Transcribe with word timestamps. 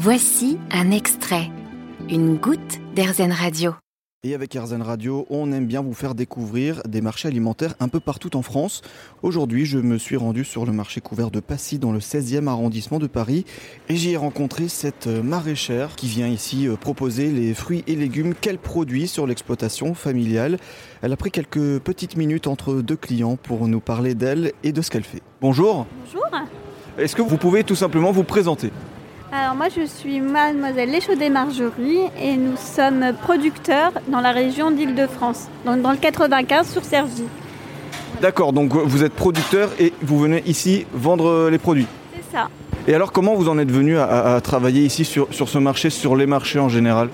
Voici 0.00 0.58
un 0.70 0.92
extrait, 0.92 1.50
une 2.08 2.36
goutte 2.36 2.78
d'Airzen 2.94 3.32
Radio. 3.32 3.74
Et 4.22 4.32
avec 4.32 4.54
Airzen 4.54 4.80
Radio, 4.80 5.26
on 5.28 5.50
aime 5.50 5.66
bien 5.66 5.82
vous 5.82 5.92
faire 5.92 6.14
découvrir 6.14 6.80
des 6.86 7.00
marchés 7.00 7.26
alimentaires 7.26 7.74
un 7.80 7.88
peu 7.88 7.98
partout 7.98 8.36
en 8.36 8.42
France. 8.42 8.82
Aujourd'hui, 9.24 9.66
je 9.66 9.80
me 9.80 9.98
suis 9.98 10.16
rendu 10.16 10.44
sur 10.44 10.66
le 10.66 10.70
marché 10.70 11.00
couvert 11.00 11.32
de 11.32 11.40
Passy 11.40 11.80
dans 11.80 11.90
le 11.90 11.98
16e 11.98 12.46
arrondissement 12.46 13.00
de 13.00 13.08
Paris 13.08 13.44
et 13.88 13.96
j'y 13.96 14.12
ai 14.12 14.16
rencontré 14.16 14.68
cette 14.68 15.08
maraîchère 15.08 15.96
qui 15.96 16.06
vient 16.06 16.28
ici 16.28 16.68
euh, 16.68 16.76
proposer 16.76 17.32
les 17.32 17.52
fruits 17.52 17.82
et 17.88 17.96
légumes 17.96 18.34
qu'elle 18.34 18.58
produit 18.58 19.08
sur 19.08 19.26
l'exploitation 19.26 19.94
familiale. 19.94 20.58
Elle 21.02 21.12
a 21.12 21.16
pris 21.16 21.32
quelques 21.32 21.80
petites 21.80 22.16
minutes 22.16 22.46
entre 22.46 22.82
deux 22.82 22.96
clients 22.96 23.34
pour 23.34 23.66
nous 23.66 23.80
parler 23.80 24.14
d'elle 24.14 24.52
et 24.62 24.70
de 24.70 24.80
ce 24.80 24.92
qu'elle 24.92 25.02
fait. 25.02 25.22
Bonjour. 25.40 25.88
Bonjour. 26.04 26.24
Est-ce 26.98 27.16
que 27.16 27.22
vous 27.22 27.36
pouvez 27.36 27.64
tout 27.64 27.74
simplement 27.74 28.12
vous 28.12 28.22
présenter? 28.22 28.70
Alors 29.30 29.54
moi 29.54 29.66
je 29.68 29.84
suis 29.84 30.20
mademoiselle 30.20 30.90
Léchaudet 30.90 31.28
Marjorie 31.28 32.00
et 32.18 32.34
nous 32.36 32.56
sommes 32.56 33.12
producteurs 33.20 33.92
dans 34.08 34.20
la 34.20 34.32
région 34.32 34.70
d'Île-de-France, 34.70 35.48
donc 35.66 35.82
dans 35.82 35.90
le 35.90 35.98
95 35.98 36.66
sur 36.66 36.82
Cergy. 36.82 37.24
D'accord, 38.22 38.54
donc 38.54 38.72
vous 38.72 39.04
êtes 39.04 39.12
producteur 39.12 39.68
et 39.78 39.92
vous 40.00 40.18
venez 40.18 40.42
ici 40.46 40.86
vendre 40.94 41.50
les 41.50 41.58
produits. 41.58 41.86
C'est 42.16 42.36
ça. 42.36 42.48
Et 42.86 42.94
alors 42.94 43.12
comment 43.12 43.34
vous 43.34 43.50
en 43.50 43.58
êtes 43.58 43.70
venu 43.70 43.98
à, 43.98 44.36
à 44.36 44.40
travailler 44.40 44.80
ici 44.80 45.04
sur, 45.04 45.28
sur 45.30 45.50
ce 45.50 45.58
marché, 45.58 45.90
sur 45.90 46.16
les 46.16 46.26
marchés 46.26 46.58
en 46.58 46.70
général? 46.70 47.10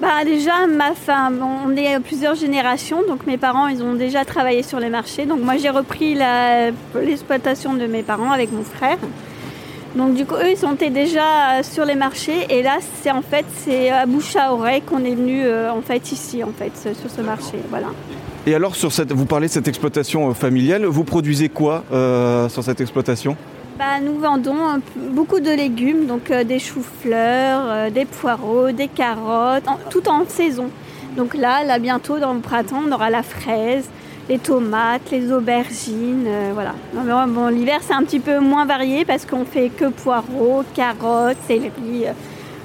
Bah 0.00 0.24
déjà 0.24 0.66
ma 0.66 0.94
femme, 0.94 1.40
on 1.40 1.76
est 1.76 2.00
plusieurs 2.00 2.34
générations, 2.34 3.02
donc 3.06 3.28
mes 3.28 3.38
parents 3.38 3.68
ils 3.68 3.80
ont 3.84 3.94
déjà 3.94 4.24
travaillé 4.24 4.64
sur 4.64 4.80
les 4.80 4.90
marchés. 4.90 5.24
Donc 5.24 5.40
moi 5.40 5.56
j'ai 5.56 5.70
repris 5.70 6.18
l'exploitation 6.96 7.74
de 7.74 7.86
mes 7.86 8.02
parents 8.02 8.32
avec 8.32 8.50
mon 8.50 8.64
frère. 8.64 8.98
Donc 9.96 10.14
du 10.14 10.26
coup 10.26 10.34
eux 10.34 10.50
ils 10.50 10.56
sont 10.56 10.74
déjà 10.74 11.62
sur 11.62 11.84
les 11.84 11.94
marchés 11.94 12.46
et 12.50 12.62
là 12.62 12.76
c'est 13.02 13.10
en 13.10 13.22
fait 13.22 13.44
c'est 13.64 13.90
à 13.90 14.04
bouche 14.06 14.36
à 14.36 14.52
oreille 14.52 14.82
qu'on 14.82 15.02
est 15.04 15.14
venu 15.14 15.42
euh, 15.44 15.72
en 15.72 15.80
fait 15.80 16.12
ici 16.12 16.44
en 16.44 16.52
fait 16.56 16.72
sur 16.94 17.10
ce 17.10 17.20
marché. 17.22 17.56
Voilà. 17.70 17.88
Et 18.46 18.54
alors 18.54 18.76
sur 18.76 18.92
cette, 18.92 19.12
vous 19.12 19.24
parlez 19.26 19.48
de 19.48 19.52
cette 19.52 19.66
exploitation 19.68 20.30
euh, 20.30 20.34
familiale, 20.34 20.84
vous 20.84 21.04
produisez 21.04 21.48
quoi 21.48 21.84
euh, 21.92 22.48
sur 22.48 22.62
cette 22.62 22.80
exploitation? 22.80 23.36
Bah, 23.78 24.00
nous 24.02 24.18
vendons 24.18 24.56
beaucoup 25.12 25.40
de 25.40 25.50
légumes, 25.50 26.06
donc 26.06 26.30
euh, 26.30 26.44
des 26.44 26.58
choux-fleurs, 26.58 27.60
euh, 27.66 27.90
des 27.90 28.04
poireaux, 28.06 28.72
des 28.72 28.88
carottes, 28.88 29.68
en- 29.68 29.78
tout 29.90 30.08
en 30.08 30.24
saison. 30.26 30.68
Donc 31.16 31.34
là, 31.34 31.62
là 31.64 31.78
bientôt 31.78 32.18
dans 32.18 32.34
le 32.34 32.40
printemps, 32.40 32.82
on 32.88 32.92
aura 32.92 33.08
la 33.10 33.22
fraise, 33.22 33.88
les 34.28 34.38
tomates, 34.38 35.10
les 35.10 35.32
aubergines, 35.32 36.26
euh, 36.26 36.50
voilà. 36.52 36.74
Non, 36.94 37.02
mais, 37.04 37.32
bon, 37.32 37.48
l'hiver 37.48 37.80
c'est 37.80 37.94
un 37.94 38.02
petit 38.02 38.20
peu 38.20 38.38
moins 38.40 38.66
varié 38.66 39.04
parce 39.04 39.24
qu'on 39.24 39.44
fait 39.44 39.70
que 39.70 39.86
poireaux, 39.86 40.62
carottes, 40.74 41.38
céleri, 41.46 42.06
euh, 42.06 42.12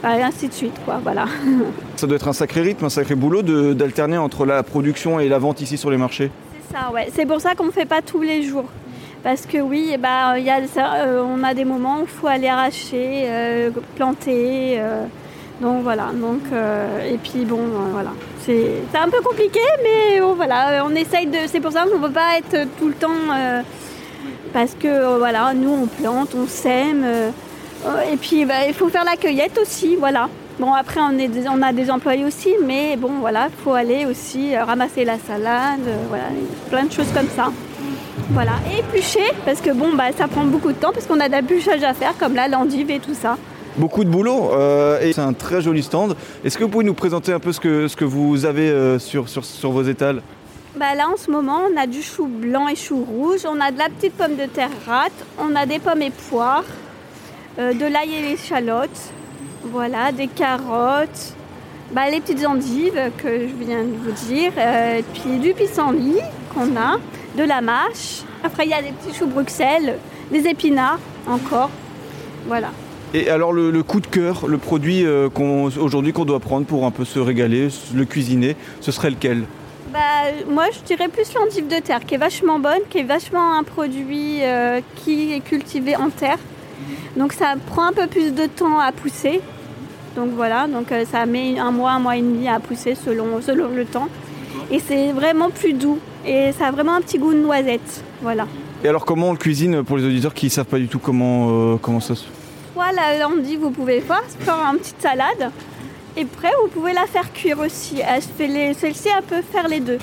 et 0.03 0.21
ainsi 0.21 0.49
de 0.49 0.53
suite, 0.53 0.75
quoi. 0.83 0.99
Voilà. 1.01 1.25
Ça 1.95 2.05
doit 2.07 2.17
être 2.17 2.27
un 2.27 2.33
sacré 2.33 2.61
rythme, 2.61 2.85
un 2.85 2.89
sacré 2.89 3.15
boulot 3.15 3.41
d'alterner 3.73 4.17
entre 4.17 4.45
la 4.45 4.61
production 4.63 5.19
et 5.19 5.29
la 5.29 5.39
vente 5.39 5.61
ici 5.61 5.77
sur 5.77 5.89
les 5.89 5.97
marchés. 5.97 6.29
C'est 6.67 6.75
ça, 6.75 6.91
ouais. 6.91 7.07
C'est 7.13 7.25
pour 7.25 7.39
ça 7.39 7.55
qu'on 7.55 7.65
ne 7.65 7.71
fait 7.71 7.85
pas 7.85 8.01
tous 8.01 8.21
les 8.21 8.43
jours. 8.43 8.65
Parce 9.23 9.45
que 9.45 9.59
oui, 9.59 9.91
eh 9.93 9.97
ben, 9.97 10.35
il 10.37 10.43
y 10.43 10.49
a 10.49 10.67
ça, 10.67 10.95
euh, 10.95 11.23
on 11.23 11.41
a 11.43 11.53
des 11.53 11.63
moments 11.63 11.99
où 11.99 12.03
il 12.03 12.09
faut 12.09 12.27
aller 12.27 12.49
arracher, 12.49 13.29
planter. 13.95 14.81
Euh, 15.63 15.67
donc 15.67 15.83
voilà. 15.83 16.07
Donc, 16.13 16.41
euh, 16.51 17.13
et 17.13 17.17
puis 17.17 17.45
bon, 17.45 17.59
euh, 17.59 17.91
voilà. 17.91 18.11
C'est 18.45 18.83
un 18.95 19.09
peu 19.09 19.21
compliqué, 19.21 19.61
mais 19.83 20.19
bon, 20.19 20.33
voilà. 20.33 20.83
On 20.85 20.95
essaye 20.95 21.27
de. 21.27 21.37
C'est 21.47 21.59
pour 21.59 21.71
ça 21.71 21.83
qu'on 21.83 21.99
ne 21.99 22.07
peut 22.07 22.13
pas 22.13 22.37
être 22.37 22.67
tout 22.77 22.87
le 22.87 22.93
temps. 22.93 23.09
euh, 23.33 23.61
parce 24.53 24.75
que 24.79 24.87
euh, 24.87 25.17
voilà, 25.17 25.53
nous 25.53 25.71
on 25.71 25.87
plante, 25.87 26.35
on 26.35 26.47
sème. 26.47 27.03
euh, 27.03 27.31
euh, 27.85 28.13
et 28.13 28.15
puis 28.17 28.45
bah, 28.45 28.67
il 28.67 28.73
faut 28.73 28.87
faire 28.87 29.03
la 29.03 29.17
cueillette 29.17 29.57
aussi, 29.57 29.95
voilà. 29.97 30.29
Bon 30.59 30.71
après 30.71 30.99
on, 31.01 31.61
a 31.63 31.73
des 31.73 31.89
employés 31.89 32.23
aussi, 32.23 32.53
mais 32.63 32.95
bon 32.95 33.13
voilà, 33.19 33.47
il 33.49 33.63
faut 33.63 33.73
aller 33.73 34.05
aussi 34.05 34.55
euh, 34.55 34.63
ramasser 34.63 35.03
la 35.03 35.17
salade, 35.17 35.81
euh, 35.87 35.95
voilà, 36.07 36.25
plein 36.69 36.83
de 36.83 36.91
choses 36.91 37.11
comme 37.13 37.27
ça. 37.35 37.51
Voilà, 38.29 38.51
et 38.71 38.79
éplucher, 38.79 39.25
parce 39.45 39.59
que 39.59 39.71
bon 39.71 39.93
bah 39.95 40.11
ça 40.15 40.27
prend 40.27 40.43
beaucoup 40.45 40.69
de 40.71 40.77
temps, 40.77 40.91
parce 40.93 41.07
qu'on 41.07 41.19
a 41.19 41.27
d'épluchage 41.27 41.83
à 41.83 41.93
faire, 41.95 42.13
comme 42.19 42.35
là 42.35 42.47
l'endive 42.47 42.91
et 42.91 42.99
tout 42.99 43.15
ça. 43.15 43.37
Beaucoup 43.77 44.03
de 44.03 44.09
boulot 44.09 44.51
euh, 44.51 45.01
et 45.01 45.13
c'est 45.13 45.21
un 45.21 45.33
très 45.33 45.61
joli 45.61 45.81
stand. 45.81 46.15
Est-ce 46.43 46.59
que 46.59 46.63
vous 46.63 46.69
pouvez 46.69 46.83
nous 46.83 46.93
présenter 46.93 47.33
un 47.33 47.39
peu 47.39 47.51
ce 47.51 47.59
que, 47.59 47.87
ce 47.87 47.95
que 47.95 48.05
vous 48.05 48.45
avez 48.45 48.69
euh, 48.69 48.99
sur, 48.99 49.27
sur, 49.27 49.43
sur 49.43 49.71
vos 49.71 49.81
étals? 49.81 50.21
Bah 50.75 50.93
là 50.95 51.07
en 51.11 51.17
ce 51.17 51.31
moment 51.31 51.61
on 51.71 51.75
a 51.79 51.87
du 51.87 52.03
chou 52.03 52.27
blanc 52.27 52.67
et 52.67 52.75
chou 52.75 53.03
rouge, 53.03 53.41
on 53.47 53.59
a 53.59 53.71
de 53.71 53.79
la 53.79 53.89
petite 53.89 54.13
pomme 54.13 54.35
de 54.35 54.45
terre 54.45 54.69
rate, 54.85 55.13
on 55.39 55.55
a 55.55 55.65
des 55.65 55.79
pommes 55.79 56.03
et 56.03 56.11
poires, 56.11 56.65
euh, 57.57 57.73
de 57.73 57.85
l'ail 57.85 58.13
et 58.13 58.29
l'échalote, 58.29 58.89
voilà, 59.63 60.11
des 60.11 60.27
carottes, 60.27 61.33
bah, 61.91 62.09
les 62.11 62.21
petites 62.21 62.45
endives 62.45 63.11
que 63.17 63.47
je 63.47 63.65
viens 63.65 63.83
de 63.83 63.93
vous 64.03 64.11
dire, 64.27 64.51
puis 65.13 65.39
du 65.39 65.53
pissenlit 65.53 66.21
qu'on 66.53 66.75
a, 66.75 66.97
de 67.37 67.43
la 67.43 67.61
mâche. 67.61 68.21
Après 68.43 68.65
il 68.65 68.69
y 68.69 68.75
a 68.75 68.81
des 68.83 68.91
petits 68.91 69.17
choux 69.17 69.27
Bruxelles, 69.27 69.97
des 70.31 70.47
épinards 70.47 70.99
encore, 71.27 71.71
voilà. 72.47 72.69
Et 73.13 73.29
alors 73.29 73.53
le, 73.53 73.69
le 73.69 73.83
coup 73.83 73.99
de 73.99 74.07
cœur, 74.07 74.47
le 74.47 74.57
produit 74.57 75.05
euh, 75.05 75.29
qu'on- 75.29 75.65
aujourd'hui 75.65 76.13
qu'on 76.13 76.25
doit 76.25 76.39
prendre 76.39 76.65
pour 76.65 76.85
un 76.85 76.91
peu 76.91 77.05
se 77.05 77.19
régaler, 77.19 77.67
le 77.93 78.05
cuisiner, 78.05 78.55
ce 78.81 78.91
serait 78.91 79.11
lequel? 79.11 79.43
Bah, 79.91 79.99
moi, 80.49 80.65
je 80.73 80.79
dirais 80.79 81.07
plus 81.07 81.31
l'endive 81.35 81.67
de 81.67 81.79
terre, 81.79 82.03
qui 82.03 82.15
est 82.15 82.17
vachement 82.17 82.57
bonne, 82.57 82.79
qui 82.89 82.97
est 82.97 83.03
vachement 83.03 83.53
un 83.53 83.61
produit 83.61 84.39
euh, 84.41 84.81
qui 84.95 85.33
est 85.33 85.41
cultivé 85.41 85.95
en 85.95 86.09
terre. 86.09 86.39
Donc, 87.15 87.33
ça 87.33 87.53
prend 87.67 87.89
un 87.89 87.93
peu 87.93 88.07
plus 88.07 88.33
de 88.33 88.47
temps 88.47 88.79
à 88.79 88.91
pousser. 88.91 89.41
Donc 90.15 90.29
voilà, 90.35 90.67
donc 90.67 90.91
euh, 90.91 91.05
ça 91.11 91.25
met 91.25 91.57
un 91.59 91.71
mois, 91.71 91.91
un 91.91 91.99
mois 91.99 92.17
et 92.17 92.21
demi 92.21 92.47
à 92.47 92.59
pousser 92.59 92.95
selon, 92.95 93.41
selon 93.41 93.69
le 93.69 93.85
temps. 93.85 94.07
Et 94.71 94.79
c'est 94.79 95.11
vraiment 95.11 95.49
plus 95.49 95.73
doux. 95.73 95.99
Et 96.25 96.51
ça 96.51 96.67
a 96.67 96.71
vraiment 96.71 96.93
un 96.93 97.01
petit 97.01 97.17
goût 97.19 97.33
de 97.33 97.39
noisette. 97.39 98.03
Voilà. 98.21 98.47
Et 98.83 98.87
alors 98.87 99.05
comment 99.05 99.29
on 99.29 99.31
le 99.31 99.37
cuisine 99.39 99.83
pour 99.83 99.97
les 99.97 100.05
auditeurs 100.05 100.33
qui 100.33 100.47
ne 100.47 100.51
savent 100.51 100.65
pas 100.65 100.77
du 100.77 100.87
tout 100.87 100.99
comment, 100.99 101.73
euh, 101.73 101.77
comment 101.81 101.99
ça 101.99 102.15
se... 102.15 102.25
Soit 102.73 102.91
la 102.91 103.27
vous 103.59 103.69
pouvez 103.71 104.01
faire, 104.01 104.23
faire 104.39 104.55
une 104.71 104.79
petite 104.79 105.01
salade. 105.01 105.51
Et 106.17 106.21
après, 106.21 106.51
vous 106.61 106.69
pouvez 106.69 106.93
la 106.93 107.05
faire 107.05 107.31
cuire 107.33 107.59
aussi. 107.59 108.01
Les- 108.39 108.73
Celle-ci, 108.73 109.09
elle 109.15 109.23
peut 109.23 109.41
faire 109.43 109.67
les 109.67 109.79
deux. 109.79 109.97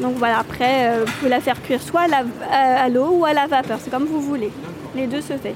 Donc 0.00 0.14
voilà, 0.16 0.38
après, 0.40 0.88
euh, 0.88 1.04
vous 1.04 1.12
pouvez 1.18 1.30
la 1.30 1.40
faire 1.40 1.60
cuire 1.62 1.80
soit 1.82 2.06
à 2.52 2.88
l'eau 2.88 3.08
ou 3.18 3.24
à 3.24 3.32
la 3.32 3.46
vapeur. 3.46 3.78
C'est 3.82 3.90
comme 3.90 4.04
vous 4.04 4.20
voulez. 4.20 4.50
Les 4.94 5.06
deux 5.06 5.20
se 5.20 5.34
fait. 5.34 5.54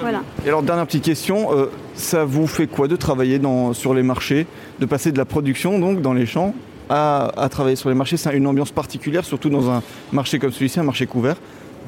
Voilà. 0.00 0.22
Et 0.44 0.48
alors 0.48 0.62
dernière 0.62 0.86
petite 0.86 1.04
question, 1.04 1.52
euh, 1.54 1.66
ça 1.94 2.24
vous 2.24 2.46
fait 2.46 2.66
quoi 2.66 2.88
de 2.88 2.96
travailler 2.96 3.40
sur 3.74 3.92
les 3.94 4.02
marchés, 4.02 4.46
de 4.80 4.86
passer 4.86 5.12
de 5.12 5.18
la 5.18 5.26
production 5.26 5.78
donc 5.78 6.00
dans 6.00 6.14
les 6.14 6.24
champs 6.26 6.54
à, 6.88 7.30
à 7.36 7.48
travailler 7.48 7.76
sur 7.76 7.90
les 7.90 7.94
marchés? 7.94 8.16
C'est 8.16 8.34
une 8.36 8.46
ambiance 8.46 8.70
particulière, 8.72 9.24
surtout 9.24 9.50
dans 9.50 9.70
un 9.70 9.82
marché 10.10 10.38
comme 10.38 10.50
celui-ci, 10.50 10.80
un 10.80 10.84
marché 10.84 11.06
couvert. 11.06 11.36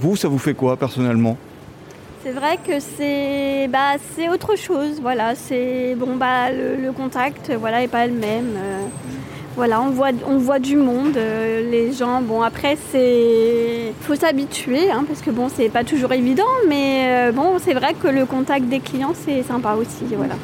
Vous, 0.00 0.16
ça 0.16 0.28
vous 0.28 0.38
fait 0.38 0.54
quoi 0.54 0.76
personnellement? 0.76 1.36
C'est 2.24 2.32
vrai 2.32 2.56
que 2.56 2.80
c'est 2.80 3.68
bah, 3.68 3.96
c'est 4.16 4.30
autre 4.30 4.56
chose. 4.56 4.98
Voilà, 5.02 5.34
c'est 5.34 5.94
bon 5.94 6.16
bah 6.16 6.50
le, 6.50 6.76
le 6.82 6.90
contact 6.90 7.52
voilà 7.60 7.82
est 7.82 7.88
pas 7.88 8.06
le 8.06 8.14
même. 8.14 8.54
euh, 8.56 8.80
voilà, 9.56 9.82
on 9.82 9.90
voit 9.90 10.08
on 10.26 10.38
voit 10.38 10.58
du 10.58 10.76
monde, 10.76 11.18
euh, 11.18 11.70
les 11.70 11.92
gens. 11.92 12.22
Bon 12.22 12.40
après 12.40 12.78
c'est 12.90 13.92
faut 14.00 14.14
s'habituer 14.14 14.90
hein, 14.90 15.04
parce 15.06 15.20
que 15.20 15.30
bon 15.30 15.50
c'est 15.54 15.68
pas 15.68 15.84
toujours 15.84 16.12
évident, 16.12 16.48
mais 16.66 17.02
euh, 17.28 17.32
bon 17.32 17.58
c'est 17.62 17.74
vrai 17.74 17.92
que 17.92 18.08
le 18.08 18.24
contact 18.24 18.68
des 18.70 18.80
clients 18.80 19.12
c'est 19.14 19.42
sympa 19.42 19.74
aussi. 19.74 20.14
Voilà. 20.16 20.36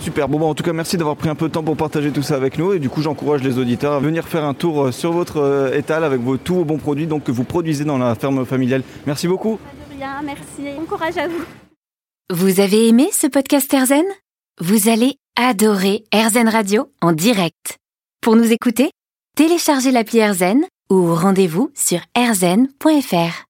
Super, 0.00 0.28
bon 0.28 0.40
bah, 0.40 0.46
en 0.46 0.54
tout 0.54 0.64
cas 0.64 0.72
merci 0.72 0.96
d'avoir 0.96 1.14
pris 1.14 1.28
un 1.28 1.36
peu 1.36 1.46
de 1.46 1.52
temps 1.52 1.62
pour 1.62 1.76
partager 1.76 2.10
tout 2.10 2.22
ça 2.22 2.34
avec 2.34 2.58
nous 2.58 2.72
et 2.72 2.80
du 2.80 2.88
coup 2.90 3.00
j'encourage 3.00 3.44
les 3.44 3.58
auditeurs 3.60 3.92
à 3.92 4.00
venir 4.00 4.26
faire 4.26 4.44
un 4.44 4.54
tour 4.54 4.92
sur 4.92 5.12
votre 5.12 5.70
étal 5.72 6.02
avec 6.02 6.20
vos, 6.20 6.36
tous 6.36 6.56
vos 6.56 6.64
bons 6.64 6.78
produits 6.78 7.06
donc, 7.06 7.22
que 7.22 7.32
vous 7.32 7.44
produisez 7.44 7.84
dans 7.84 7.96
la 7.96 8.16
ferme 8.16 8.44
familiale. 8.44 8.82
Merci 9.06 9.28
beaucoup. 9.28 9.60
Rien, 9.96 10.20
merci. 10.22 10.62
Bon 10.76 10.84
courage 10.84 11.16
à 11.16 11.26
vous. 11.28 11.42
Vous 12.30 12.60
avez 12.60 12.88
aimé 12.88 13.08
ce 13.12 13.26
podcast 13.26 13.72
Airzen? 13.72 14.04
Vous 14.60 14.88
allez 14.88 15.16
adorer 15.36 16.04
Airzen 16.12 16.48
Radio 16.48 16.90
en 17.00 17.12
direct. 17.12 17.78
Pour 18.20 18.36
nous 18.36 18.52
écouter, 18.52 18.90
téléchargez 19.36 19.92
l'appli 19.92 20.18
Airzen 20.18 20.64
ou 20.90 21.14
rendez-vous 21.14 21.70
sur 21.74 22.00
airzen.fr. 22.14 23.44